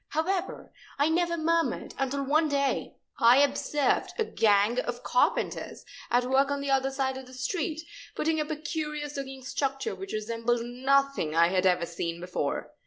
[0.07, 6.49] However, I never murmured until one day I observed a gang of carpenters at work
[6.49, 7.81] on the other side of the street,
[8.15, 12.73] putting up a curious looking structure which resembled nothing I had ever seen before.